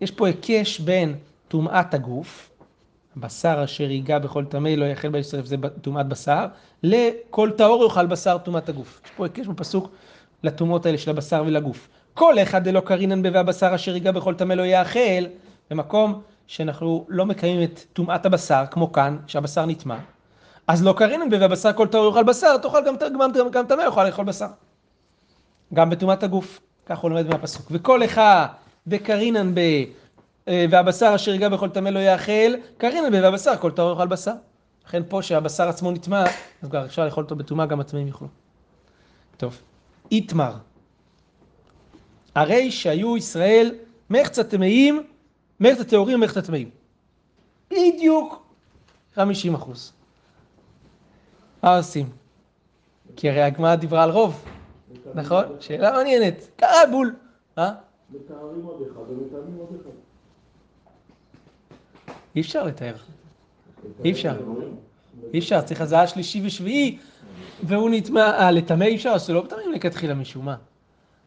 [0.00, 1.14] יש פה היקש בין
[1.48, 2.50] טומאת הגוף,
[3.16, 6.46] בשר אשר ייגע בכל טמא לא יאכל בישראל, זה טומאת בשר,
[6.82, 9.00] לכל טהור יאכל בשר טומאת הגוף.
[9.04, 9.90] יש פה יש פה פסוק
[10.42, 11.88] לטומאות האלה של הבשר ולגוף.
[12.14, 15.24] כל אחד דלא קרינן בבי הבשר אשר ייגע בכל טמא לא יאכל,
[15.70, 19.98] במקום שאנחנו לא מקיימים את טומאת הבשר, כמו כאן, שהבשר נטמע,
[20.66, 22.78] אז לא קרינן בבי הבשר כל טהור יאכל בשר, תאכל
[23.52, 24.46] גם, טמא יאכל לאכול בשר.
[25.74, 27.66] גם בטומאת הגוף, כך הוא לומד מהפסוק.
[27.70, 28.46] וכל אחד
[28.86, 29.60] דקרינן ב...
[30.48, 33.22] אה, והבשר אשר ייגע בכל טמא לא יאכל, קרינן ב...
[33.22, 34.34] והבשר כל טהור יאכל בשר.
[34.86, 36.24] לכן פה שהבשר עצמו נטמע,
[36.62, 38.28] אז כבר אפשר לאכול אותו בטומאה, גם הטמאים יאכלו.
[39.36, 39.62] טוב,
[40.12, 40.52] איתמר.
[42.34, 43.74] הרי שהיו ישראל
[44.10, 45.02] מחצה טמאים,
[45.60, 46.70] מחצה טהורים ומחצה טמאים.
[47.70, 48.42] בדיוק
[49.14, 49.92] 50 אחוז.
[51.62, 52.10] מה עושים?
[53.16, 54.44] כי הרי הגמרא דיברה על רוב,
[55.14, 55.44] נכון?
[55.60, 56.48] שאלה מעניינת.
[56.56, 57.14] קרה בול.
[57.58, 57.72] אה?
[58.10, 59.90] מתארים עוד אחד ומתאמים עוד אחד.
[62.36, 62.94] אי אפשר לתאר.
[64.04, 64.40] אי אפשר.
[65.34, 66.98] אי אפשר, צריך הזעה שלישי ושביעי,
[67.62, 70.56] והוא נטמע, אה, לטמא אי אפשר, אז שלא מטמאים לכתחילה מישהו, מה?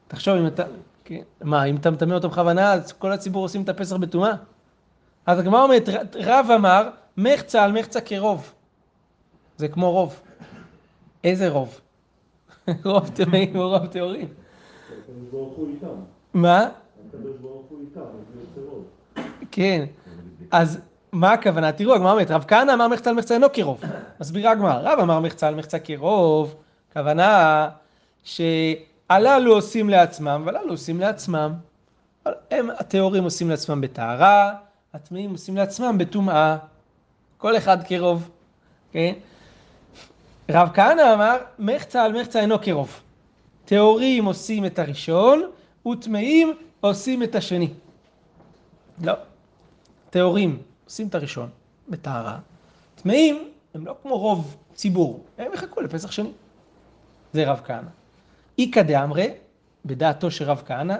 [0.07, 0.63] תחשוב אם אתה,
[1.05, 4.33] כן, מה, אם אתה מטמא אותו בכוונה, אז כל הציבור עושים את הפסח בטומאה?
[5.25, 8.53] אז הגמרא אומרת, רב אמר, מחצה על מחצה כרוב.
[9.57, 10.19] זה כמו רוב.
[11.23, 11.79] איזה רוב?
[12.85, 14.27] רוב טמאים או רוב טהורים.
[16.33, 16.69] מה?
[19.51, 19.85] כן.
[20.51, 20.79] אז
[21.11, 21.71] מה הכוונה?
[21.71, 23.81] תראו, הגמרא אומרת, רב כהנא אמר מחצה על מחצה אינו כרוב.
[24.19, 26.55] מסבירה הגמרא, רב אמר מחצה על מחצה כרוב,
[26.93, 27.69] כוונה
[29.13, 31.53] שהללו עושים לעצמם והללו עושים לעצמם.
[32.51, 34.53] הם, הטהורים עושים לעצמם בטהרה,
[34.93, 36.57] הטמאים עושים לעצמם בטומאה.
[37.37, 38.29] כל אחד כרוב,
[38.91, 39.13] כן?
[40.49, 43.01] רב כהנא אמר, מחצה על מחצה אינו כרוב.
[43.65, 45.43] טהורים עושים את הראשון,
[45.87, 47.73] וטמאים עושים את השני.
[49.01, 49.13] לא.
[50.09, 51.49] טהורים עושים את הראשון
[51.89, 52.39] בטהרה,
[52.95, 56.31] טמאים הם לא כמו רוב ציבור, הם יחכו לפסח שני.
[57.33, 58.02] זה רב כהנא.
[58.59, 59.29] איכא דאמרי,
[59.85, 60.95] בדעתו של רב כהנא,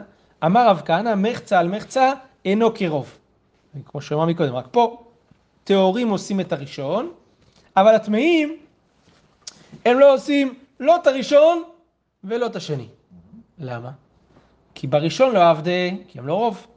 [0.45, 2.13] אמר רב כהנא, מחצה על מחצה
[2.45, 3.17] אינו כרוב.
[3.85, 5.03] כמו שאמר מקודם, רק פה,
[5.63, 7.11] טהורים עושים את הראשון,
[7.77, 8.57] אבל הטמאים,
[9.85, 11.63] הם לא עושים לא את הראשון
[12.23, 12.87] ולא את השני.
[13.59, 13.91] למה?
[14.75, 16.67] כי בראשון לא עבדי, כי הם לא רוב,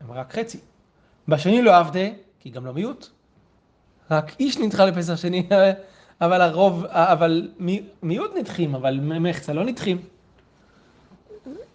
[0.00, 0.58] הם רק חצי.
[1.28, 3.08] בשני לא עבדי, כי גם לא מיעוט.
[4.10, 5.48] רק איש נדחה לפסח שני,
[6.20, 7.50] אבל הרוב, אבל
[8.02, 9.98] מיעוט נדחים, אבל מחצה לא נדחים.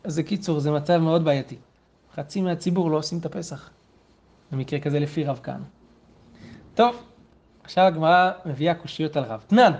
[0.03, 1.57] זה קיצור, זה מצב מאוד בעייתי.
[2.15, 3.69] חצי מהציבור לא עושים את הפסח.
[4.51, 5.63] במקרה כזה לפי רב כהנא.
[6.75, 7.03] טוב,
[7.63, 9.43] עכשיו הגמרא מביאה קושיות על רב.
[9.47, 9.71] תנן,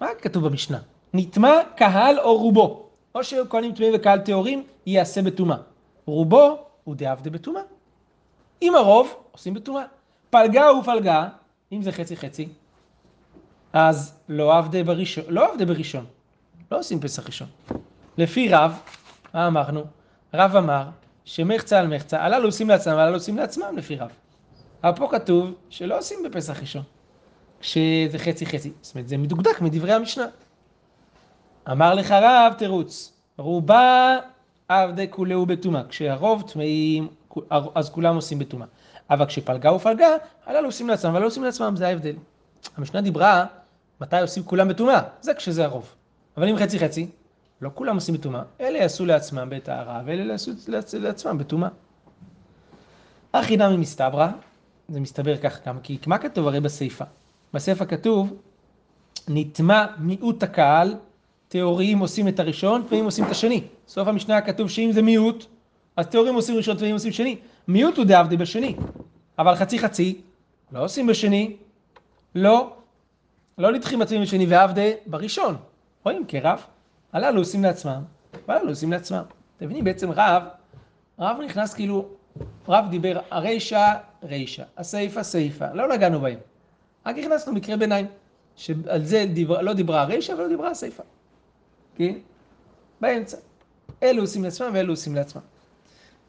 [0.00, 0.78] מה כתוב במשנה?
[1.14, 2.86] נטמע קהל או רובו.
[3.14, 5.56] או שהיו כהנים טמאים וקהל טהורים, ייעשה בטומאה.
[6.06, 7.62] רובו הוא דעבדי בטומאה.
[8.62, 9.84] אם הרוב, עושים בטומאה.
[10.30, 11.28] פלגה ופלגה,
[11.72, 12.48] אם זה חצי חצי,
[13.72, 16.04] אז לא עבדי בראשון, לא עבדי בראשון,
[16.72, 17.48] לא עושים פסח ראשון.
[18.18, 18.78] לפי רב,
[19.34, 19.84] מה אמרנו?
[20.34, 20.84] רב אמר
[21.24, 24.10] שמחצה על מחצה, הללו עושים לעצמם, הללו עושים לעצמם לפי רב.
[24.84, 26.82] אבל פה כתוב שלא עושים בפסח ראשון,
[27.60, 28.72] כשזה חצי חצי.
[28.82, 30.26] זאת אומרת, זה מדוקדק מדברי המשנה.
[31.70, 34.16] אמר לך רב, תירוץ, רובה
[34.68, 35.82] עבדי כולהו בטומאה.
[35.88, 37.08] כשהרוב טמאים,
[37.74, 38.66] אז כולם עושים בטומאה.
[39.10, 40.08] אבל כשפלגה ופלגה,
[40.46, 42.14] הללו עושים לעצמם, לא עושים לעצמם, זה ההבדל.
[42.76, 43.46] המשנה דיברה
[44.00, 45.94] מתי עושים כולם בטומאה, זה כשזה הרוב.
[46.36, 47.06] אבל אם חצי חצי,
[47.62, 50.50] לא כולם עושים בטומאה, אלה יעשו לעצמם בטהרה, ואלה יעשו
[50.92, 51.68] לעצמם בטומאה.
[53.34, 54.28] הכי נמי מסתברא,
[54.88, 57.04] זה מסתבר כך גם, כי מה כתוב הרי בסיפא?
[57.54, 58.34] בסיפא כתוב,
[59.28, 60.94] נטמע מיעוט הקהל,
[61.48, 63.64] טהוריים עושים את הראשון, טמאים עושים את השני.
[63.88, 65.46] סוף המשנה כתוב שאם זה מיעוט,
[65.96, 67.36] אז טהורים עושים ראשון, טמאים עושים שני.
[67.68, 68.76] מיעוט הוא דעבדי בשני.
[69.38, 70.20] אבל חצי חצי,
[70.72, 71.56] לא עושים בשני,
[72.34, 72.76] לא,
[73.58, 75.56] לא נדחים עצמם בשני ועבדי בראשון.
[76.04, 76.62] רואים כרב,
[77.12, 78.02] הללו עושים לעצמם,
[78.48, 79.22] והללו עושים לעצמם.
[79.56, 80.42] אתם מבינים, בעצם רב,
[81.18, 82.08] רב נכנס כאילו,
[82.68, 86.38] רב דיבר הרישא, רישא, הסיפא, סיפא, לא נגענו בהם.
[87.06, 88.06] רק הכנסנו מקרה ביניים,
[88.56, 91.02] שעל זה דיבר, לא דיברה הרישא ולא דיברה הסיפא.
[91.96, 92.14] כן?
[93.00, 93.36] באמצע.
[94.02, 95.42] אלו עושים לעצמם ואלו עושים לעצמם.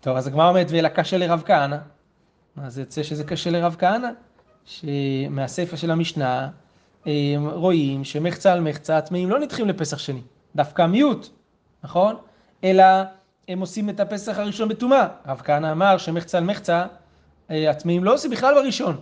[0.02, 1.78] טוב, אז הגמרא אומרת, ואלא קשה לרב כהנא.
[2.58, 4.10] אז יוצא שזה קשה לרב כהנא,
[4.66, 6.50] שמהסיפא של המשנה
[7.54, 10.22] רואים שמחצה על מחצה הטמאים לא נדחים לפסח שני,
[10.56, 11.28] דווקא מיעוט,
[11.84, 12.16] נכון?
[12.64, 12.84] אלא
[13.48, 15.08] הם עושים את הפסח הראשון בטומאה.
[15.26, 16.86] רב כהנא אמר שמחצה על מחצה,
[17.50, 19.00] הטמאים לא עושים בכלל בראשון.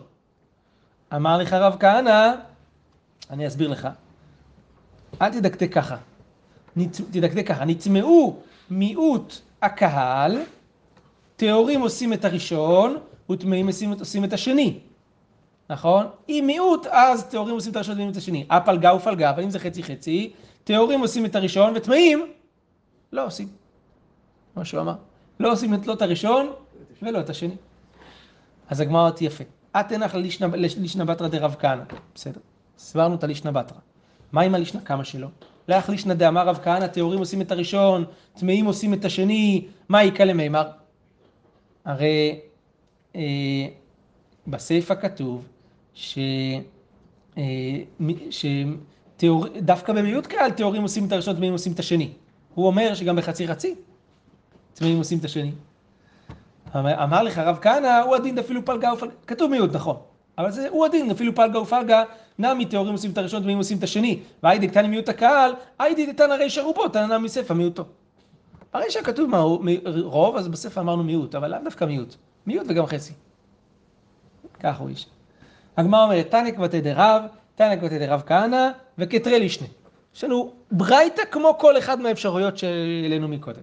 [1.15, 2.31] אמר לך רב כהנא,
[3.29, 3.87] אני אסביר לך,
[5.21, 5.97] אל תדקדק ככה,
[7.11, 10.37] תדקדק ככה, נטמעו מיעוט הקהל,
[11.35, 12.97] טהורים עושים את הראשון,
[13.31, 14.79] וטמאים עושים את השני.
[15.69, 16.07] נכון?
[16.29, 18.45] אם מיעוט, אז טהורים עושים את הראשון וטמאים את השני.
[18.49, 22.27] הפלגה ופלגה, אבל אם זה חצי חצי, טהורים עושים את הראשון וטמאים
[23.13, 23.47] לא עושים.
[24.55, 24.95] מה שהוא אמר.
[25.39, 26.51] לא עושים את לא את הראשון
[27.01, 27.55] ולא את השני.
[28.69, 29.43] אז הגמרא אומרת יפה.
[29.79, 31.83] את תנח ללישנא בתרא דרב כהנא.
[32.15, 32.39] בסדר.
[32.77, 33.77] הסברנו את הלישנא בתרא.
[34.31, 35.27] מה עם הלישנא כמה שלו?
[35.67, 40.23] לך לישנא דאמר רב כהנא, טהורים עושים את הראשון, טמאים עושים את השני, מה יקא
[40.23, 40.69] למימר?
[41.85, 42.39] הרי
[43.15, 43.21] אה,
[44.47, 45.47] בסיפא כתוב
[45.99, 46.17] ש...
[47.37, 47.43] אה,
[47.99, 49.47] מ- שתיאור...
[49.61, 52.09] דווקא במיעוט קהל טהורים עושים את הראשון, טמאים עושים את השני.
[52.55, 53.75] הוא אומר שגם בחצי חצי
[54.73, 55.51] טמאים עושים את השני.
[56.75, 59.95] אמר, אמר לך רב כהנא, הוא הדין אפילו פלגה ופלגה, כתוב מיעוט נכון,
[60.37, 62.03] אבל זה הוא הדין אפילו פלגה ופלגה,
[62.39, 66.33] נמי טהורים עושים את הראשון, טמאים עושים את השני, והיידי קטני מיעוט הקהל, היידי דתנא
[66.33, 67.83] רישא רובו, תנא מספא מיעוטו.
[68.73, 69.63] הרישא כתוב מה, הוא
[70.03, 72.15] רוב, אז בספר אמרנו מיעוט, אבל לאו דווקא מיעוט,
[72.47, 73.13] מיעוט וגם חצי.
[74.59, 75.07] כך הוא איש.
[75.79, 77.21] הגמרא אומרת, תנא כבתי דרב,
[77.55, 79.67] תנא כבתי דרב כהנא, וכתרי לישנה.
[80.15, 83.61] יש לנו ברייתא כמו כל אחד מהאפשרויות שהעלינו מקודם.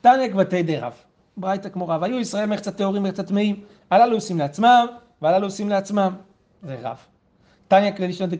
[0.00, 0.92] תנא כבתי דרב,
[1.36, 2.04] ברייתא כמו רב.
[2.04, 4.86] היו ישראל מחצה טהורים מחצה טמאים, הללו עושים לעצמם,
[5.22, 6.12] והללו עושים לעצמם.
[6.62, 6.96] זה רב.
[7.68, 8.30] תניא כללי שנת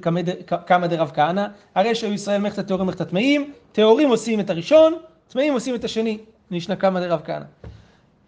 [0.66, 4.94] כמה דרב כהנא, הרי שהיו ישראל מחצה טהורים מחצה טמאים, טהורים עושים את הראשון,
[5.28, 6.18] טמאים עושים את השני.
[6.50, 7.44] לישנא כמה דרב כהנא.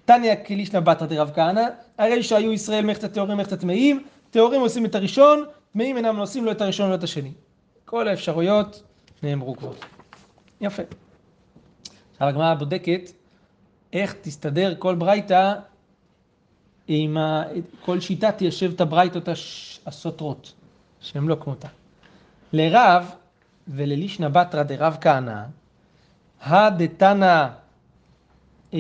[0.05, 1.65] תניא כלישנא בתרא דרב כהנא,
[1.99, 4.03] הרי שהיו ישראל מחצה טהורים מחצה טמאים,
[4.37, 7.33] טהורים עושים את הראשון, טמאים אינם עושים לא את הראשון ולא את השני.
[7.85, 8.83] כל האפשרויות
[9.23, 9.73] נאמרו כבר.
[10.61, 10.83] יפה.
[12.13, 13.11] עכשיו הגמרא בודקת
[13.93, 15.55] איך תסתדר כל ברייתא
[16.89, 17.43] עם ה...
[17.81, 19.81] כל שיטה תיישב את הברייתות הש...
[19.87, 20.53] הסותרות,
[21.01, 21.69] שהן לא כמותה.
[22.53, 23.11] לרב
[23.69, 25.43] וללישנא בתרא דרב כהנא,
[26.43, 27.47] הדתנא
[28.75, 28.79] אה,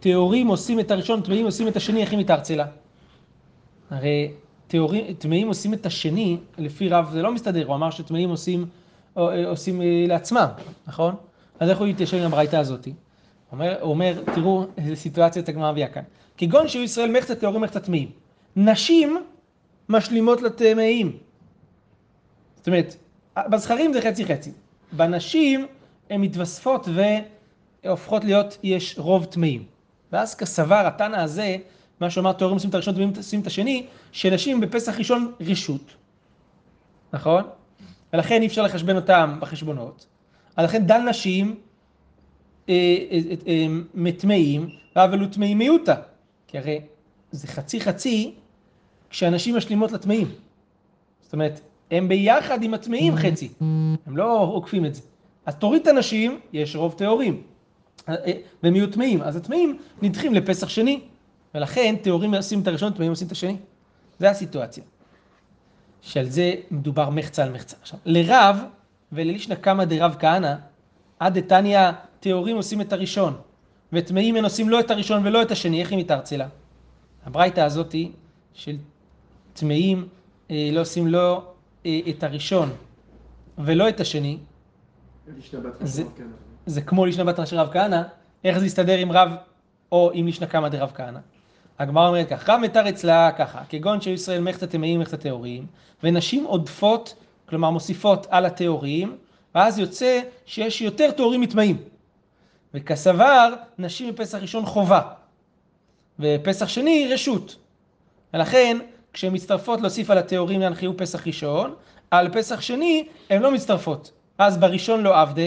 [0.00, 2.66] טהורים עושים את הראשון, טמאים עושים את השני, איך היא מתארצלה?
[3.90, 4.30] הרי
[5.18, 8.66] טמאים עושים את השני, לפי רב זה לא מסתדר, הוא אמר שטמאים עושים,
[9.18, 10.46] אה, עושים אה, לעצמם,
[10.86, 11.14] נכון?
[11.60, 12.92] אז איך הוא יתיישב עם הברייתא הזאתי?
[13.50, 16.02] הוא אומר, תראו איזה סיטואציות הגמרא מביאה כאן.
[16.36, 18.10] כגון שהיו ישראל מחצה טהורים מחצה טמאים.
[18.56, 19.16] נשים
[19.88, 21.16] משלימות לטמאים.
[22.56, 22.96] זאת אומרת,
[23.50, 24.52] בזכרים זה חצי חצי.
[24.92, 25.66] בנשים
[26.10, 26.88] הן מתווספות
[27.84, 29.64] והופכות להיות, יש רוב טמאים.
[30.12, 31.56] ואז כסבר התנא הזה,
[32.00, 35.94] מה שאמר טהורים עושים את הראשון, טמאים עושים את השני, שנשים בפסח ראשון רשות.
[37.12, 37.44] נכון?
[38.12, 40.06] ולכן אי אפשר לחשבן אותם בחשבונות.
[40.56, 41.54] אז לכן דל נשים
[42.68, 42.74] אה,
[43.10, 45.94] אה, אה, מטמאים, אבל הוא טמאים מיעוטה.
[46.46, 46.80] כי הרי
[47.30, 48.34] זה חצי חצי
[49.10, 50.28] כשאנשים משלימות לטמאים.
[51.22, 53.48] זאת אומרת, הם ביחד עם הטמאים חצי,
[54.06, 55.02] הם לא עוקפים את זה.
[55.46, 57.42] אז תוריד את הנשים, יש רוב טהורים,
[58.62, 61.00] והם יהיו טמאים, אז הטמאים נדחים לפסח שני,
[61.54, 63.56] ולכן טהורים עושים את הראשון, טמאים עושים את השני.
[64.18, 64.84] זה הסיטואציה.
[66.02, 67.76] שעל זה מדובר מחצה על מחצה.
[67.80, 68.64] עכשיו, לרב
[69.12, 70.54] וללישנא קמא דרב כהנא,
[71.18, 73.36] עד דתניא טהורים עושים את הראשון,
[73.92, 76.48] וטמאים הם עושים לא את הראשון ולא את השני, איך היא מתארצלה?
[77.24, 78.12] הברייתא הזאתי
[78.54, 78.76] של
[79.52, 80.08] טמאים
[80.50, 81.52] אה, לא עושים לא
[81.86, 82.70] אה, את הראשון
[83.58, 84.38] ולא את השני,
[85.80, 86.04] זה-.
[86.66, 88.02] זה כמו לישנא של רב כהנא,
[88.44, 89.28] איך זה יסתדר עם רב
[89.92, 91.18] או עם לישנא קמא דרב כהנא?
[91.82, 95.66] הגמרא אומרת כך, רב מתר אצלה ככה, כגון שהיו ישראל מחצה טמאים מחצה טהורים,
[96.02, 97.14] ונשים עודפות,
[97.48, 99.16] כלומר מוסיפות על הטהורים,
[99.54, 101.76] ואז יוצא שיש יותר טהורים מטמאים.
[102.74, 105.00] וכסבר, נשים בפסח ראשון חובה,
[106.20, 107.56] ופסח שני רשות.
[108.34, 108.78] ולכן,
[109.12, 111.74] כשהן מצטרפות להוסיף על הטהורים ינחילו פסח ראשון,
[112.10, 114.12] על פסח שני הן לא מצטרפות.
[114.38, 115.46] אז בראשון לא עבדה,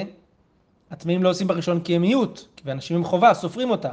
[0.92, 3.90] הטמאים לא עושים בראשון כי הם מיעוט, כי אנשים הם חובה, סופרים אותה.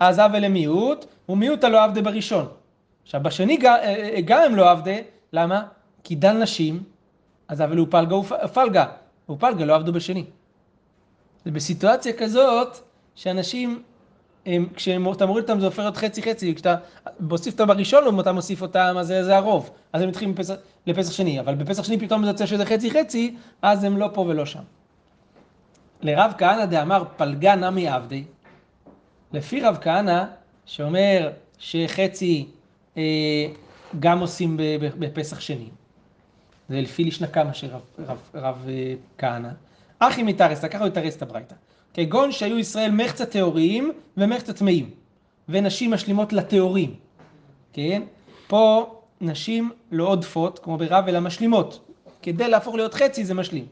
[0.00, 2.48] אז עוול למיעוט, ומיעוט הלא עבדה בראשון.
[3.02, 3.76] עכשיו, בשני גם,
[4.24, 4.96] גם הם לא עבדה,
[5.32, 5.62] למה?
[6.04, 6.82] כי דל נשים,
[7.48, 8.86] אז עוול הוא פלגה ופלגה,
[9.30, 10.24] ופלגה לא עבדו בשני.
[11.44, 12.78] זה בסיטואציה כזאת,
[13.14, 13.82] שאנשים,
[14.46, 16.76] הם, כשאתה מוריד אותם זה הופך להיות חצי חצי, כשאתה
[17.20, 19.70] מוסיף אותם בראשון, אתה מוסיף אותם, אז זה, זה הרוב.
[19.92, 20.54] אז הם מתחילים בפסח,
[20.86, 24.20] לפסח שני, אבל בפסח שני פתאום זה יוצא שזה חצי חצי, אז הם לא פה
[24.20, 24.62] ולא שם.
[26.02, 28.24] לרב כהנא דאמר פלגה נמי עבדי,
[29.32, 30.24] לפי רב כהנא,
[30.66, 32.46] שאומר שחצי
[32.96, 33.02] אה,
[34.00, 34.56] גם עושים
[34.98, 35.68] בפסח שני,
[36.68, 37.68] זה לפי לישנא קמא של
[38.34, 39.48] רב, אה, כהנא,
[39.98, 41.54] אחי מתארסתא, ככה הוא יתרס את הברייתא,
[41.94, 44.90] כגון שהיו ישראל מחצה טהורים ומחצה טמאים,
[45.48, 46.94] ונשים משלימות לטהורים,
[47.72, 48.02] כן?
[48.46, 51.88] פה נשים לא עודפות, כמו ברב, אלא משלימות.
[52.22, 53.66] כדי להפוך להיות חצי זה משלים.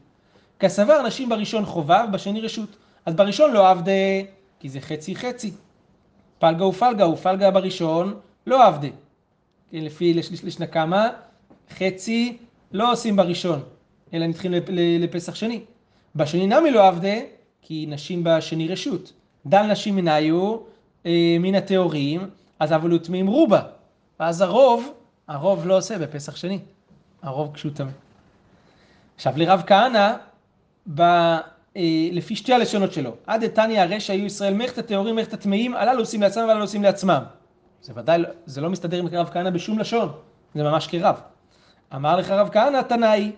[0.59, 2.69] כסבר נשים בראשון חובה ובשני רשות.
[3.05, 3.91] אז בראשון לא עבדה,
[4.59, 5.51] כי זה חצי חצי.
[6.39, 8.87] פלגה ופלגה, ופלגה בראשון לא עבדה.
[9.71, 11.07] כן, לפי לש- לשנא קמא,
[11.77, 12.37] חצי
[12.71, 13.63] לא עושים בראשון,
[14.13, 15.61] אלא נדחים לפ- ל- לפסח שני.
[16.15, 17.13] בשני נמי לא עבדה,
[17.61, 19.13] כי נשים בשני רשות.
[19.45, 20.57] דל נשים מניו,
[21.05, 23.61] אה, מן הטהורים, אז אבל הוא טמאים רובה.
[24.19, 24.93] ואז הרוב,
[25.27, 26.59] הרוב לא עושה בפסח שני.
[27.21, 27.91] הרוב כשהוא טמא.
[29.15, 30.13] עכשיו לרב כהנא,
[32.11, 36.21] לפי שתי הלשונות שלו, עד דתניא הרי שהיו ישראל מלאכת הטהורים מלאכת הטמאים, הללו עושים
[36.21, 37.23] לעצמם והללו עושים לעצמם.
[37.81, 40.11] זה ודאי, לא- זה לא מסתדר עם רב כהנא בשום לשון,
[40.55, 41.15] זה ממש כרב.
[41.95, 43.31] אמר לך רב כהנא תנאי,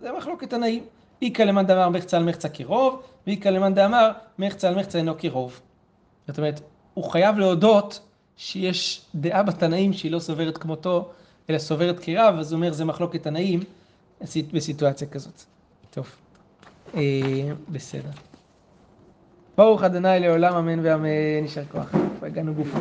[0.00, 0.84] זה מחלוקת תנאים.
[1.22, 5.60] איכא למאן דאמר מחצה על מחצה כרוב, ואיכא למאן דאמר מחצה על מחצה אינו כרוב.
[6.28, 6.60] זאת אומרת,
[6.94, 8.00] הוא חייב להודות
[8.36, 11.10] שיש דעה בתנאים שהיא לא סוברת כמותו,
[11.50, 13.60] אלא סוברת כרב, אז הוא אומר זה מחלוקת תנאים
[14.52, 15.42] בסיטואציה כזאת.
[15.90, 16.23] טוב, אה,
[17.68, 18.10] בסדר.
[19.58, 21.90] ברוך אדוני לעולם אמן ואמן, יישר כוח.
[22.22, 22.78] הגענו גופה.